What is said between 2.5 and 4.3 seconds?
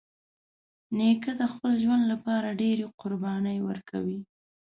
ډېری قربانۍ ورکوي.